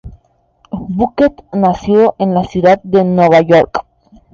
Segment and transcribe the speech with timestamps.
[0.95, 3.85] Buckley nació en la Ciudad de Nueva York.